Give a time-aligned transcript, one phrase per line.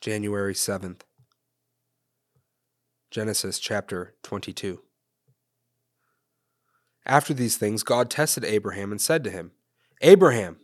[0.00, 1.00] January 7th.
[3.10, 4.82] Genesis chapter 22.
[7.06, 9.52] After these things, God tested Abraham and said to him,
[10.02, 10.58] Abraham!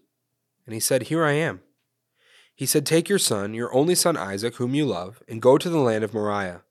[0.66, 1.60] And he said, Here I am.
[2.54, 5.70] He said, Take your son, your only son Isaac, whom you love, and go to
[5.70, 6.62] the land of Moriah,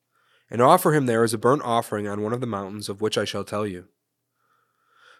[0.49, 3.17] and offer him there as a burnt offering on one of the mountains of which
[3.17, 3.87] I shall tell you.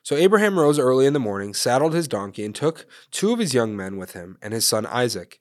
[0.04, 3.54] So Abraham rose early in the morning, saddled his donkey, and took two of his
[3.54, 5.41] young men with him, and his son Isaac.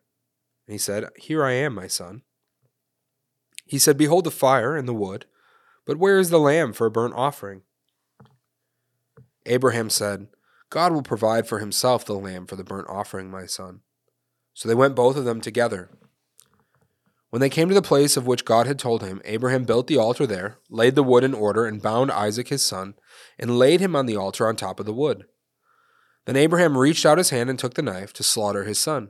[0.71, 2.21] And he said, Here I am, my son.
[3.65, 5.25] He said, Behold the fire and the wood,
[5.85, 7.63] but where is the lamb for a burnt offering?
[9.45, 10.27] Abraham said,
[10.69, 13.81] God will provide for himself the lamb for the burnt offering, my son.
[14.53, 15.89] So they went both of them together.
[17.31, 19.97] When they came to the place of which God had told him, Abraham built the
[19.97, 22.93] altar there, laid the wood in order, and bound Isaac his son,
[23.37, 25.25] and laid him on the altar on top of the wood.
[26.23, 29.09] Then Abraham reached out his hand and took the knife to slaughter his son.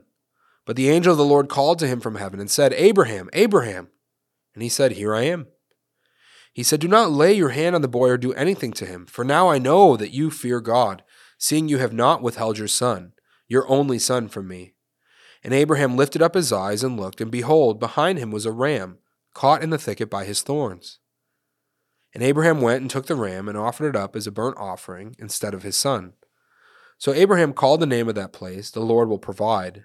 [0.64, 3.88] But the angel of the Lord called to him from heaven and said, Abraham, Abraham.
[4.54, 5.48] And he said, Here I am.
[6.52, 9.06] He said, Do not lay your hand on the boy or do anything to him,
[9.06, 11.02] for now I know that you fear God,
[11.38, 13.14] seeing you have not withheld your son,
[13.48, 14.74] your only son, from me.
[15.42, 18.98] And Abraham lifted up his eyes and looked, and behold, behind him was a ram,
[19.34, 20.98] caught in the thicket by his thorns.
[22.14, 25.16] And Abraham went and took the ram and offered it up as a burnt offering
[25.18, 26.12] instead of his son.
[26.98, 29.84] So Abraham called the name of that place, The Lord will provide,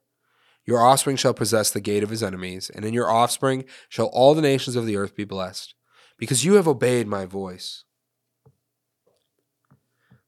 [0.65, 4.33] your offspring shall possess the gate of his enemies, and in your offspring shall all
[4.33, 5.73] the nations of the earth be blessed,
[6.17, 7.83] because you have obeyed my voice.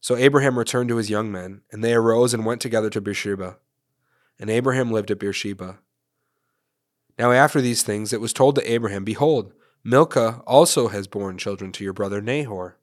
[0.02, 3.58] So Abraham returned to his young men, and they arose and went together to Beersheba.
[4.38, 5.80] And Abraham lived at Beersheba.
[7.18, 11.72] Now after these things it was told to Abraham, Behold, Milcah also has borne children
[11.74, 12.78] to your brother Nahor.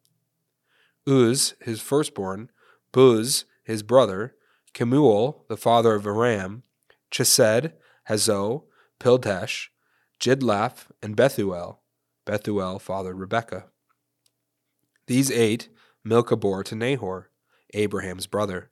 [1.09, 2.51] Uz, his firstborn,
[2.93, 4.35] Buz, his brother,
[4.73, 6.63] Kemuel, the father of Aram,
[7.11, 7.73] Chesed,
[8.09, 8.65] Hazo,
[8.99, 9.69] Pildash,
[10.21, 11.81] Jidlaph, and Bethuel.
[12.25, 13.67] Bethuel fathered Rebekah.
[15.07, 15.69] These eight
[16.05, 17.31] Milcah bore to Nahor,
[17.75, 18.71] Abraham's brother.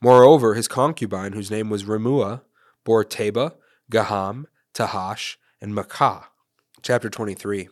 [0.00, 2.42] Moreover, his concubine, whose name was Reumah,
[2.84, 3.54] bore Tebah,
[3.90, 6.24] Gaham, Tahash, and Maacah.
[6.82, 7.68] Chapter 23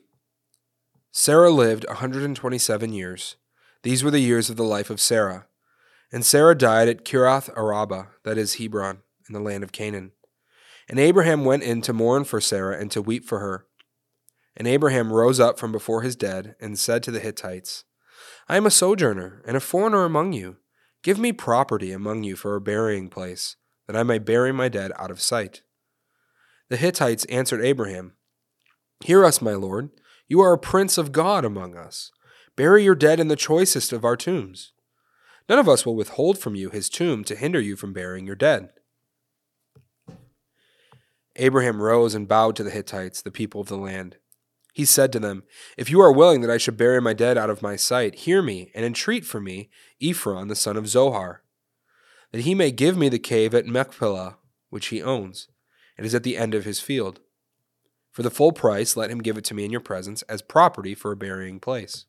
[1.12, 3.36] Sarah lived a 127 years.
[3.82, 5.46] These were the years of the life of Sarah.
[6.12, 10.12] And Sarah died at Kiriath-arba, that is Hebron, in the land of Canaan.
[10.88, 13.66] And Abraham went in to mourn for Sarah and to weep for her.
[14.56, 17.84] And Abraham rose up from before his dead and said to the Hittites,
[18.48, 20.56] I am a sojourner and a foreigner among you.
[21.02, 24.92] Give me property among you for a burying place, that I may bury my dead
[24.98, 25.62] out of sight.
[26.68, 28.14] The Hittites answered Abraham,
[29.04, 29.90] Hear us, my lord.
[30.26, 32.10] You are a prince of God among us.
[32.56, 34.72] Bury your dead in the choicest of our tombs.
[35.48, 38.34] None of us will withhold from you his tomb to hinder you from burying your
[38.34, 38.70] dead.
[41.38, 44.16] Abraham rose and bowed to the Hittites, the people of the land.
[44.72, 45.44] He said to them,
[45.78, 48.42] If you are willing that I should bury my dead out of my sight, hear
[48.42, 49.70] me and entreat for me
[50.02, 51.42] Ephron the son of Zohar,
[52.32, 54.36] that he may give me the cave at Machpelah,
[54.68, 55.48] which he owns.
[55.96, 57.20] It is at the end of his field.
[58.12, 60.94] For the full price, let him give it to me in your presence as property
[60.94, 62.04] for a burying place.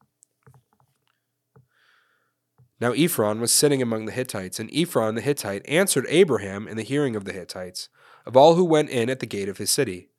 [2.80, 6.84] Now Ephron was sitting among the Hittites, and Ephron the Hittite answered Abraham in the
[6.84, 7.90] hearing of the Hittites,
[8.28, 10.10] of all who went in at the gate of his city,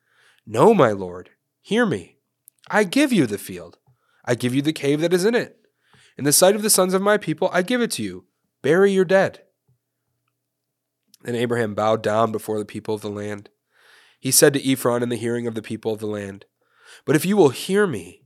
[0.47, 1.29] No, my lord,
[1.61, 2.17] hear me.
[2.71, 3.77] I give you the field.
[4.25, 5.59] I give you the cave that is in it.
[6.17, 8.25] In the sight of the sons of my people, I give it to you.
[8.63, 9.43] Bury your dead.
[11.23, 13.51] Then Abraham bowed down before the people of the land.
[14.19, 16.47] He said to Ephron in the hearing of the people of the land,
[17.05, 18.23] But if you will hear me,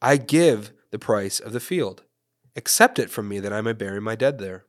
[0.00, 2.04] I give the price of the field.
[2.56, 4.64] Accept it from me that I may bury my dead there.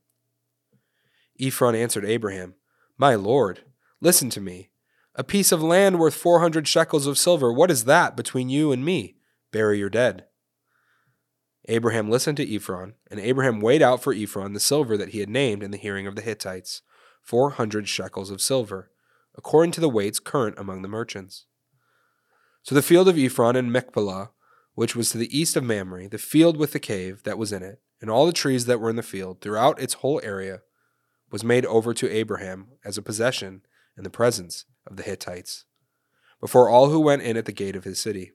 [1.40, 2.56] Ephron answered Abraham,
[2.98, 3.62] My lord,
[4.02, 4.70] listen to me.
[5.16, 8.72] A piece of land worth four hundred shekels of silver, what is that between you
[8.72, 9.18] and me?
[9.52, 10.26] Bury your dead.
[11.68, 15.30] Abraham listened to Ephron, and Abraham weighed out for Ephron the silver that he had
[15.30, 16.82] named in the hearing of the Hittites,
[17.22, 18.92] four hundred shekels of silver,
[19.36, 21.46] according to the weights current among the merchants.
[22.64, 24.32] So the field of Ephron and Machpelah,
[24.76, 27.64] which was to the east of Mamre, the field with the cave that was in
[27.64, 30.62] it, and all the trees that were in the field throughout its whole area,
[31.32, 33.64] was made over to Abraham as a possession
[33.98, 35.66] in the presence of the Hittites,
[36.40, 38.34] before all who went in at the gate of his city.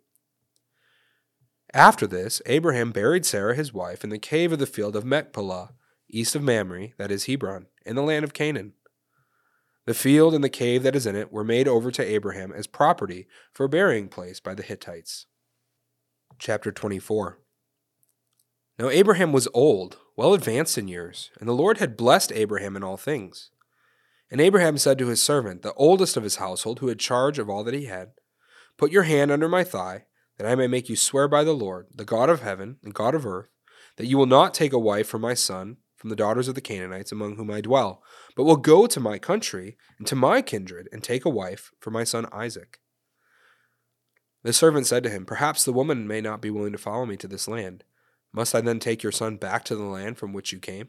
[1.73, 5.71] After this, Abraham buried Sarah his wife in the cave of the field of Machpelah,
[6.11, 8.75] east of Mamre, that is Hebron, in the land of Canaan.
[9.87, 12.67] The field and the cave that is in it were made over to Abraham as
[12.67, 15.27] property for a burying place by the Hittites.
[16.39, 17.41] Chapter 24
[18.79, 22.85] Now Abraham was old, well advanced in years, and the Lord had blessed Abraham in
[22.85, 23.51] all things.
[24.33, 27.51] And Abraham said to his servant, the oldest of his household, who had charge of
[27.51, 28.13] all that he had,
[28.79, 30.07] Put your hand under my thigh
[30.39, 33.15] that I may make you swear by the Lord, the God of heaven and God
[33.15, 33.51] of earth,
[33.99, 36.63] that you will not take a wife for my son from the daughters of the
[36.63, 38.03] Canaanites among whom I dwell,
[38.35, 41.91] but will go to my country and to my kindred and take a wife for
[41.91, 42.81] my son Isaac.
[44.45, 47.19] The servant said to him, Perhaps the woman may not be willing to follow me
[47.19, 47.85] to this land.
[48.33, 50.89] Must I then take your son back to the land from which you came?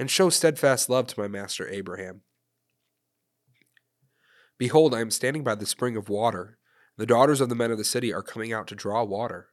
[0.00, 2.22] and show steadfast love to my master Abraham.
[4.56, 6.56] Behold, I am standing by the spring of water
[6.96, 9.48] the daughters of the men of the city are coming out to draw water.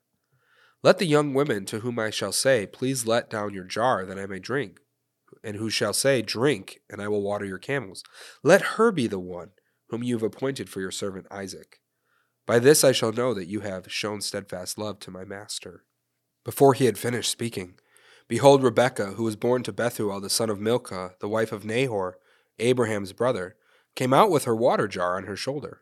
[0.84, 4.20] Let the young women to whom I shall say, Please let down your jar that
[4.20, 4.80] I may drink,
[5.44, 8.04] and who shall say, Drink, and I will water your camels,
[8.44, 9.52] let her be the one
[9.90, 11.80] whom you have appointed for your servant Isaac.
[12.46, 15.84] By this I shall know that you have shown steadfast love to my master.
[16.44, 17.80] Before he had finished speaking,
[18.28, 22.18] behold, Rebekah, who was born to Bethuel the son of Milcah, the wife of Nahor,
[22.60, 23.56] Abraham's brother,
[23.96, 25.82] came out with her water jar on her shoulder.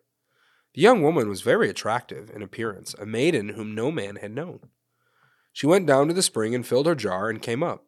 [0.74, 4.60] The young woman was very attractive in appearance, a maiden whom no man had known.
[5.54, 7.86] She went down to the spring and filled her jar and came up.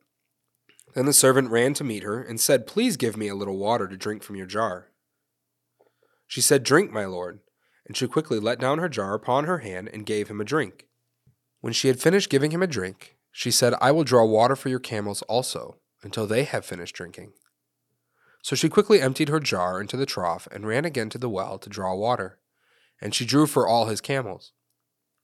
[0.96, 3.90] Then the servant ran to meet her and said, Please give me a little water
[3.90, 4.88] to drink from your jar.
[6.28, 7.42] She said, Drink, my lord.
[7.86, 10.88] And she quickly let down her jar upon her hand and gave him a drink.
[11.60, 14.70] When she had finished giving him a drink, she said, I will draw water for
[14.70, 17.34] your camels also, until they have finished drinking.
[18.42, 21.60] So she quickly emptied her jar into the trough and ran again to the well
[21.60, 22.40] to draw water
[23.02, 24.54] and she drew for all his camels.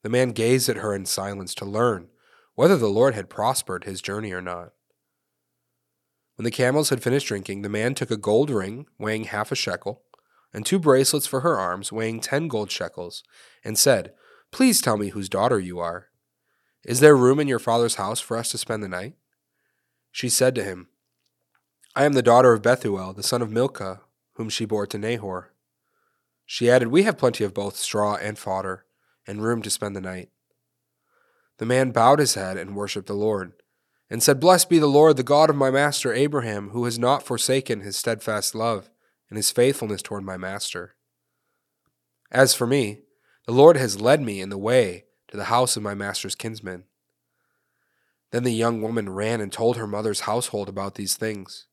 [0.04, 2.10] The man gazed at her in silence to learn
[2.56, 4.74] whether the Lord had prospered his journey or not.
[6.36, 9.56] When the camels had finished drinking, the man took a gold ring weighing half a
[9.56, 10.04] shekel,
[10.54, 13.24] and two bracelets for her arms weighing ten gold shekels,
[13.64, 14.14] and said,
[14.52, 16.10] Please tell me whose daughter you are.
[16.86, 19.14] Is there room in your father's house for us to spend the night?
[20.12, 20.90] She said to him,
[21.96, 24.02] I am the daughter of Bethuel, the son of Milcah,
[24.34, 25.54] whom she bore to Nahor.
[26.46, 28.86] She added, We have plenty of both straw and fodder,
[29.26, 30.30] and room to spend the night.
[31.58, 33.54] The man bowed his head and worshipped the Lord,
[34.10, 37.24] and said, Blessed be the Lord, the God of my master Abraham, who has not
[37.24, 38.90] forsaken his steadfast love
[39.30, 40.96] and his faithfulness toward my master.
[42.32, 43.02] As for me,
[43.46, 46.84] the Lord has led me in the way to the house of my master's kinsman.
[48.30, 51.66] Then the young woman ran and told her mother's household about these things.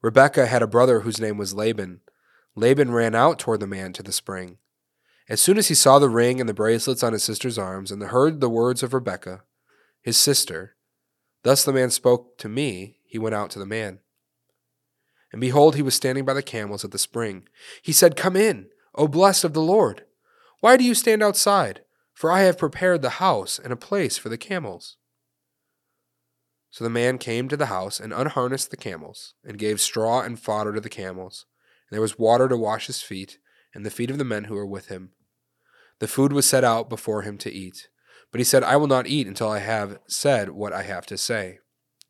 [0.00, 2.00] Rebekah had a brother whose name was Laban
[2.56, 4.56] Laban ran out toward the man to the spring.
[5.28, 8.02] As soon as he saw the ring and the bracelets on his sister's arms, and
[8.02, 9.42] heard the words of Rebekah,
[10.00, 10.74] his sister,
[11.42, 13.98] thus the man spoke to me, he went out to the man.
[15.30, 17.48] And behold, he was standing by the camels at the spring.
[17.82, 20.06] He said, Come in, O blessed of the Lord.
[20.60, 21.82] Why do you stand outside?
[22.18, 24.96] For I have prepared the house and a place for the camels.
[26.70, 30.38] So the man came to the house and unharnessed the camels, and gave straw and
[30.38, 31.46] fodder to the camels
[31.88, 33.38] and there was water to wash his feet
[33.74, 35.10] and the feet of the men who were with him.
[36.00, 37.88] The food was set out before him to eat.
[38.30, 41.16] But he said, I will not eat until I have said what I have to
[41.16, 41.60] say.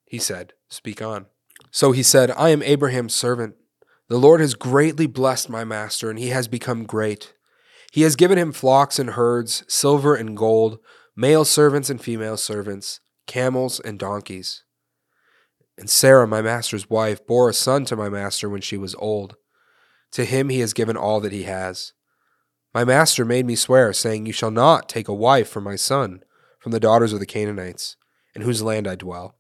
[0.05, 1.27] He said, Speak on.
[1.71, 3.55] So he said, I am Abraham's servant.
[4.09, 7.35] The Lord has greatly blessed my master, and he has become great.
[7.93, 10.79] He has given him flocks and herds, silver and gold,
[11.17, 14.65] male servants and female servants, camels and donkeys.
[15.77, 19.37] And Sarah, my master's wife, bore a son to my master when she was old.
[20.13, 21.93] To him he has given all that he has.
[22.75, 26.23] My master made me swear, saying, You shall not take a wife for my son
[26.59, 27.97] from the daughters of the Canaanites,
[28.35, 29.37] in whose land I dwell.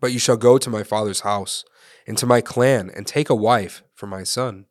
[0.00, 1.64] But you shall go to my father's house
[2.06, 4.66] and to my clan and take a wife for my son.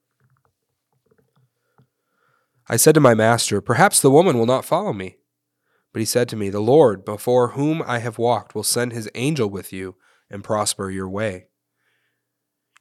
[2.70, 5.18] I said to my master, Perhaps the woman will not follow me.
[5.92, 9.10] But he said to me, The Lord, before whom I have walked, will send his
[9.16, 9.96] angel with you
[10.30, 11.48] and prosper your way.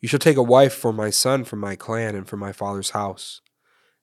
[0.02, 2.90] You shall take a wife for my son from my clan and from my father's
[2.90, 3.40] house.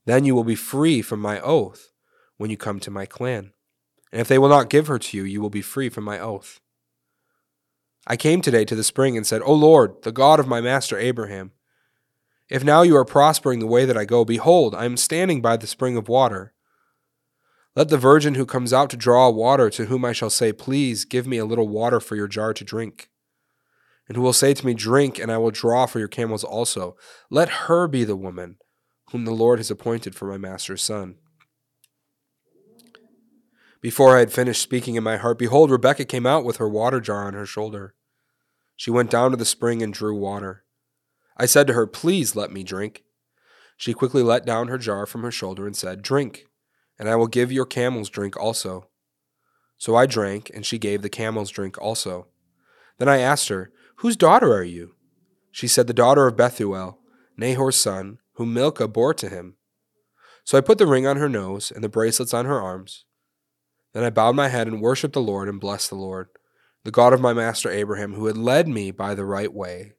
[0.05, 1.91] Then you will be free from my oath
[2.37, 3.51] when you come to my clan.
[4.11, 6.19] And if they will not give her to you, you will be free from my
[6.19, 6.59] oath.
[8.07, 10.97] I came today to the spring and said, O Lord, the God of my master
[10.97, 11.51] Abraham,
[12.49, 15.57] if now you are prospering the way that I go, behold, I am standing by
[15.57, 16.53] the spring of water.
[17.75, 21.03] Let the virgin who comes out to draw water, to whom I shall say, Please
[21.05, 23.09] give me a little water for your jar to drink,
[24.07, 26.95] and who will say to me, Drink, and I will draw for your camels also,
[27.29, 28.57] let her be the woman
[29.11, 31.15] whom the Lord has appointed for my master's son.
[33.81, 36.99] Before I had finished speaking in my heart, behold, Rebekah came out with her water
[36.99, 37.93] jar on her shoulder.
[38.75, 40.64] She went down to the spring and drew water.
[41.37, 43.03] I said to her, Please let me drink.
[43.77, 46.45] She quickly let down her jar from her shoulder and said, Drink,
[46.97, 48.87] and I will give your camels drink also.
[49.77, 52.27] So I drank, and she gave the camels drink also.
[52.97, 54.95] Then I asked her, Whose daughter are you?
[55.51, 56.99] She said, The daughter of Bethuel,
[57.37, 59.55] Nahor's son, whom Milcah bore to him.
[60.45, 63.03] So I put the ring on her nose and the bracelets on her arms.
[63.93, 66.27] Then I bowed my head and worshipped the Lord and blessed the Lord,
[66.83, 69.93] the God of my master Abraham, who had led me by the right way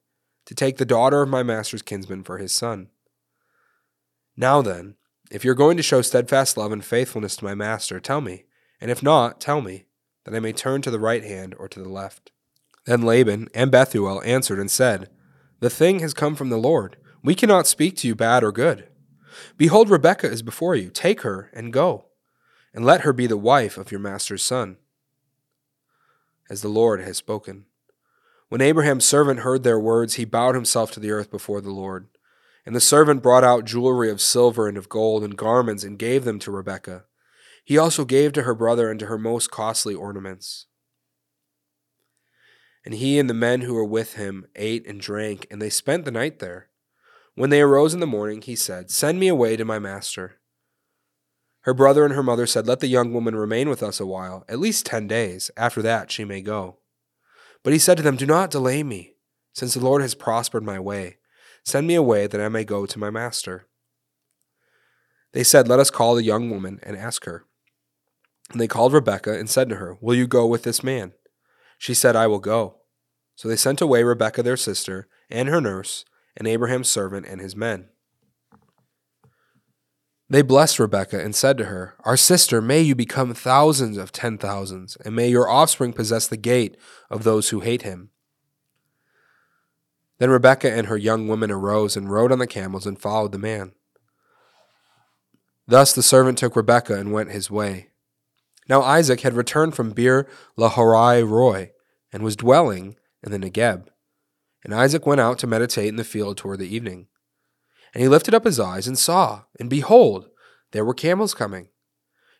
[0.47, 2.87] to take the daughter of my master's kinsman for his son.
[4.37, 4.95] Now then,
[5.29, 8.45] if you're going to show steadfast love and faithfulness to my master, tell me,
[8.79, 9.87] and if not, tell me,
[10.23, 12.31] that I may turn to the right hand or to the left.
[12.85, 15.09] Then Laban and Bethuel answered and said,
[15.59, 16.95] The thing has come from the Lord.
[17.21, 18.87] We cannot speak to you bad or good.
[19.57, 20.89] Behold, Rebekah is before you.
[20.89, 22.05] Take her and go,
[22.73, 24.77] and let her be the wife of your master's son.
[26.49, 27.65] As the Lord has spoken.
[28.49, 32.07] When Abraham's servant heard their words, he bowed himself to the earth before the Lord.
[32.65, 36.23] And the servant brought out jewelry of silver and of gold and garments and gave
[36.23, 37.05] them to Rebekah.
[37.63, 40.67] He also gave to her brother and to her most costly ornaments.
[42.85, 46.05] And he and the men who were with him ate and drank, and they spent
[46.05, 46.69] the night there.
[47.35, 50.39] When they arose in the morning, he said, Send me away to my master.
[51.61, 54.45] Her brother and her mother said, Let the young woman remain with us a while,
[54.47, 55.51] at least ten days.
[55.57, 56.77] After that, she may go.
[57.67, 59.15] But he said to them, Do not delay me,
[59.51, 61.17] since the Lord has prospered my way.
[61.65, 63.67] Send me away that I may go to my master.
[65.33, 67.43] They said, Let us call the young woman and ask her.
[68.51, 71.11] And they called Rebekah and said to her, Will you go with this man?
[71.77, 72.77] She said, I will go.
[73.35, 76.05] So they sent away Rebekah their sister, and her nurse,
[76.37, 77.89] and Abraham's servant and his men.
[80.29, 84.37] They blessed Rebekah and said to her, Our sister, may you become thousands of ten
[84.37, 86.75] thousands, and may your offspring possess the gate
[87.09, 88.09] of those who hate him.
[90.19, 93.37] Then Rebekah and her young women arose and rode on the camels and followed the
[93.37, 93.71] man.
[95.67, 97.89] Thus the servant took Rebekah and went his way.
[98.67, 101.71] Now Isaac had returned from Beer Lahai Roi
[102.11, 103.87] and was dwelling in the Negeb.
[104.63, 107.07] And Isaac went out to meditate in the field toward the evening.
[107.97, 110.29] And he lifted up his eyes and saw, and behold,
[110.71, 111.69] there were camels coming.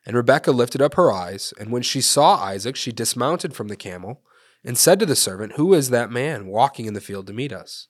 [0.06, 3.76] And Rebekah lifted up her eyes, and when she saw Isaac, she dismounted from the
[3.76, 4.22] camel,
[4.64, 7.52] and said to the servant, Who is that man walking in the field to meet
[7.52, 7.88] us?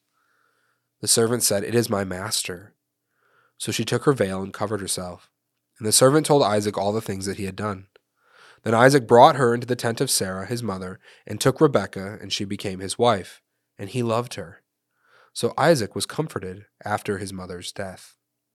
[1.02, 2.74] The servant said, It is my master.
[3.58, 5.30] So she took her veil and covered herself.
[5.78, 7.88] And the servant told Isaac all the things that he had done.
[8.64, 12.32] Then Isaac brought her into the tent of Sarah, his mother, and took Rebekah, and
[12.32, 13.42] she became his wife,
[13.78, 14.64] and he loved her.
[15.38, 18.17] So Isaac was comforted after his mother's death.